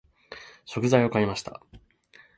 [0.65, 1.61] 食材を買いました。